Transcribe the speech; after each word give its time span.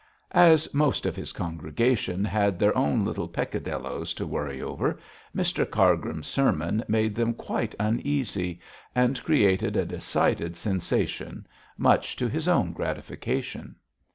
As 0.31 0.67
most 0.73 1.05
of 1.05 1.15
his 1.15 1.31
congregation 1.31 2.25
had 2.25 2.57
their 2.57 2.75
own 2.75 3.05
little 3.05 3.27
peccadilloes 3.27 4.15
to 4.15 4.25
worry 4.25 4.59
over, 4.59 4.97
Mr 5.35 5.63
Cargrim's 5.69 6.25
sermon 6.25 6.83
made 6.87 7.13
them 7.13 7.35
quite 7.35 7.75
uneasy, 7.79 8.59
and 8.95 9.23
created 9.23 9.77
a 9.77 9.85
decided 9.85 10.57
sensation, 10.57 11.45
much 11.77 12.15
to 12.15 12.27
his 12.27 12.47
own 12.47 12.73
gratification. 12.73 13.75